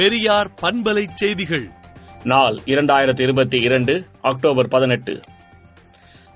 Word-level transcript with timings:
பெரியார் 0.00 0.50
பண்பலை 0.62 1.06
செய்திகள். 1.14 1.68
நாள் 2.24 2.58
இரண்டாயிரத்தி 2.64 3.20
இருபத்தி 3.20 3.60
இரண்டு 3.60 4.04
அக்டோபர் 4.20 4.68
பதினெட்டு. 4.68 5.20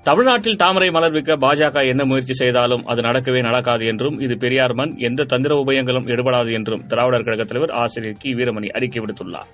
தமிழ்நாட்டில் 0.03 0.57
தாமரை 0.57 0.89
மலர்விக்க 0.89 1.37
பாஜக 1.37 1.87
என்ன 1.87 2.05
முயற்சி 2.05 2.33
செய்தாலும் 2.33 2.87
அது 2.87 3.03
நடக்கவே 3.03 3.41
நடக்காது 3.41 3.87
என்றும் 3.87 4.21
இது 4.21 4.37
பெரியார் 4.37 4.75
மண் 4.75 4.95
எந்த 4.97 5.25
தந்திர 5.25 5.57
உபயங்களும் 5.57 6.07
எடுபடாது 6.07 6.53
என்றும் 6.53 6.87
திராவிடர் 6.87 7.23
கழகத் 7.23 7.47
தலைவர் 7.47 7.71
ஆசிரியர் 7.71 8.17
கி. 8.19 8.35
வீரமணி 8.35 8.69
அறிக்கை 8.69 9.03
விடுத்துள்ளார். 9.03 9.51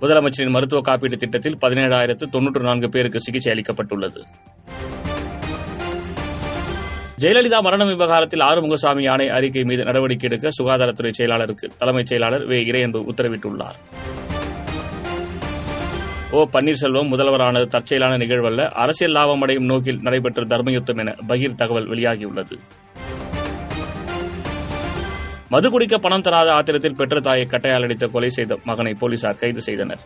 முதலமைச்சரின் 0.00 0.50
மருத்துவ 0.50 0.80
காப்பீட்டு 0.80 1.16
திட்டத்தில் 1.16 1.58
பதினேழாயிரத்து 1.60 2.30
தொன்னூற்று 2.30 2.62
நான்கு 2.62 2.88
பேருக்கு 2.88 3.20
சிகிச்சை 3.20 3.52
அளிக்கப்பட்டுள்ளது. 3.52 4.22
ஜெயலலிதா 7.18 7.60
மரணம் 7.60 7.86
விவகாரத்தில் 7.86 8.40
ஆறுமுகசாமி 8.40 9.10
ஆணை 9.10 9.28
அறிக்கை 9.28 9.64
மீது 9.64 9.84
நடவடிக்கை 9.84 10.30
எடுக்க 10.30 10.50
சுகாதாரத்துறை 10.62 11.12
செயலாளருக்கு 11.18 11.70
தலைமைச் 11.78 12.06
செயலாளர் 12.06 12.44
வே. 12.44 12.62
இறையன்பு 12.62 13.04
உத்தரவிட்டுள்ளார். 13.14 13.74
ஓ. 16.30 16.46
பன்னீர்செல்வம் 16.52 17.08
முதல்வரானது 17.12 17.66
தற்செயலான 17.66 18.18
நிகழ்வல்ல 18.18 18.68
அரசியல் 18.68 19.12
லாபம் 19.12 19.40
அடையும் 19.40 19.64
நோக்கில் 19.64 19.98
நடைபெற்ற 20.02 20.44
தர்மயுத்தம் 20.44 20.98
என 20.98 21.14
பகீர் 21.26 21.54
தகவல் 21.54 21.88
வெளியாகியுள்ளது. 21.88 22.58
மது 25.48 25.70
குடிக்க 25.70 25.98
பணம் 25.98 26.20
தராத 26.20 26.52
ஆத்திரத்தில் 26.52 26.94
பெற்ற 26.94 27.20
தாயை 27.20 27.46
கட்டையால் 27.50 27.82
அடித்த 27.82 28.06
கொலை 28.06 28.30
செய்த 28.30 28.58
மகனை 28.64 28.94
போலீசார் 28.94 29.36
கைது 29.36 29.60
செய்தனர். 29.60 29.98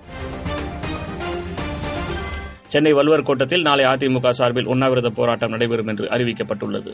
சென்னை 2.68 2.92
வல்வர் 2.92 3.22
கோட்டத்தில் 3.22 3.62
நாளை 3.62 3.84
அதிமுக 3.84 4.30
சார்பில் 4.30 4.66
உண்ணாவிரத 4.66 5.10
போராட்டம் 5.10 5.50
நடைபெறும் 5.50 5.86
என்று 5.86 6.06
அறிவிக்கப்பட்டுள்ளது. 6.06 6.92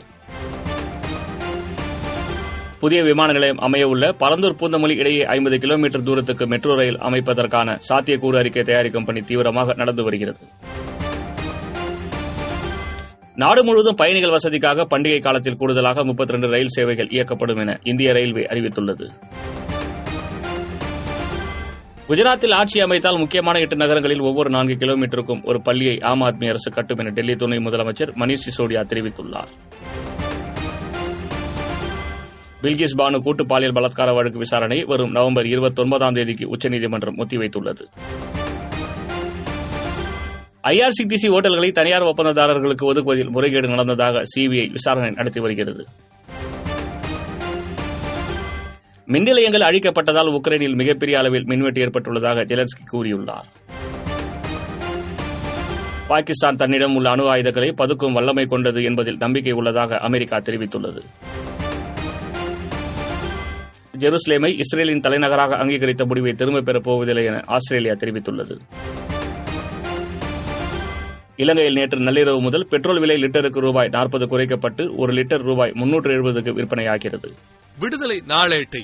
புதிய 2.79 3.03
விமான 3.03 3.31
நிலையம் 3.31 3.59
அமையவுள்ள 3.59 4.05
பரந்தூர் 4.19 4.57
பூந்தமல்லி 4.59 4.95
இடையே 4.97 5.25
ஐம்பது 5.25 5.57
கிலோமீட்டர் 5.59 6.03
தூரத்துக்கு 6.03 6.47
மெட்ரோ 6.47 6.75
ரயில் 6.75 6.99
அமைப்பதற்கான 6.99 7.77
சாத்தியக்கூறு 7.89 8.37
அறிக்கை 8.37 8.63
தயாரிக்கும் 8.63 9.03
பணி 9.03 9.21
தீவிரமாக 9.21 9.73
நடந்து 9.73 10.03
வருகிறது. 10.03 10.41
நாடு 13.35 13.63
முழுவதும் 13.63 13.95
பயணிகள் 13.95 14.35
வசதிக்காக 14.35 14.85
பண்டிகை 14.89 15.21
காலத்தில் 15.21 15.55
கூடுதலாக 15.55 16.03
முப்பத்தி 16.03 16.33
ரெண்டு 16.33 16.47
ரயில் 16.47 16.75
சேவைகள் 16.75 17.09
இயக்கப்படும் 17.11 17.57
என 17.57 17.79
இந்திய 17.83 18.13
ரயில்வே 18.13 18.43
அறிவித்துள்ளது. 18.49 19.07
குஜராத்தில் 22.09 22.53
ஆட்சி 22.53 22.79
அமைத்தால் 22.79 23.17
முக்கியமான 23.17 23.59
எட்டு 23.59 23.75
நகரங்களில் 23.75 24.19
ஒவ்வொரு 24.19 24.49
நான்கு 24.49 24.73
கிலோமீட்டருக்கும் 24.73 25.43
ஒரு 25.43 25.61
பள்ளியை 25.61 25.99
ஆம் 25.99 26.21
ஆத்மி 26.21 26.47
அரசு 26.47 26.71
கட்டும் 26.71 26.97
என 26.97 27.09
டெல்லி 27.09 27.35
துணை 27.35 27.57
முதலமைச்சர் 27.57 28.11
மணீஷ் 28.19 28.45
சிசோடியா 28.45 28.81
தெரிவித்துள்ளார். 28.91 29.51
பில்கிஸ் 32.61 32.95
பானு 32.97 33.19
கூட்டு 33.19 33.45
பாலியல் 33.45 33.73
பலாத்கார 33.73 34.13
வழக்கு 34.13 34.37
விசாரணை 34.37 34.83
வரும் 34.83 35.11
நவம்பர் 35.11 35.45
இருபத்தி 35.45 35.81
ஒன்பதாம் 35.81 36.13
தேதிக்கு 36.13 36.49
உச்சநீதிமன்றம் 36.49 37.17
ஒத்திவைத்துள்ளது. 37.17 37.85
ஐஆர்சிடிசி 40.63 41.29
ஓட்டல்களை 41.29 41.71
தனியார் 41.71 42.03
ஒப்பந்ததாரர்களுக்கு 42.03 42.93
ஒதுக்குவதில் 42.93 43.29
முறைகேடு 43.29 43.67
நடந்ததாக 43.67 44.23
சிபிஐ 44.35 44.71
விசாரணை 44.71 45.09
நடத்தி 45.09 45.39
வருகிறது. 45.39 45.85
மின் 49.07 49.23
நிலையங்கள் 49.23 49.61
அழிக்கப்பட்டதால் 49.61 50.39
உக்ரைனில் 50.39 50.75
மிகப்பெரிய 50.75 51.17
அளவில் 51.17 51.45
மின்வெட்டு 51.45 51.81
ஏற்பட்டுள்ளதாக 51.81 52.45
ஜெலன்ஸ்கி 52.45 52.83
கூறியுள்ளார். 52.91 53.47
பாகிஸ்தான் 56.07 56.55
தன்னிடம் 56.55 56.95
உள்ள 56.95 57.09
அணு 57.09 57.29
ஆயுதங்களை 57.29 57.73
பதுக்கும் 57.77 58.13
வல்லமை 58.13 58.45
கொண்டது 58.45 58.83
என்பதில் 58.83 59.17
நம்பிக்கை 59.17 59.51
உள்ளதாக 59.51 59.97
அமெரிக்கா 59.97 60.37
தெரிவித்துள்ளது. 60.37 61.01
ஜெருசலேமை 63.99 64.57
இஸ்ரேலின் 64.57 64.99
தலைநகராக 64.99 65.55
அங்கீகரித்த 65.55 66.05
முடிவை 66.05 66.33
திரும்பப் 66.33 66.65
பெறப் 66.65 66.83
போவதில்லை 66.83 67.25
என 67.25 67.41
ஆஸ்திரேலியா 67.45 67.93
தெரிவித்துள்ளது. 67.93 68.57
இலங்கையில் 71.35 71.73
நேற்று 71.73 71.99
நள்ளிரவு 71.99 72.39
முதல் 72.39 72.67
பெட்ரோல் 72.69 72.99
விலை 72.99 73.23
லிட்டருக்கு 73.23 73.59
ரூபாய் 73.59 73.87
நாற்பது 73.87 74.25
குறைக்கப்பட்டு 74.25 74.95
ஒரு 74.95 75.13
லிட்டர் 75.13 75.43
ரூபாய் 75.43 75.71
முன்னூற்று 75.73 76.11
எழுபதுக்கு 76.11 76.53
விற்பனையாகிறது. 76.59 77.31
விடுதலை 77.79 78.23
நாளேட்டை 78.27 78.83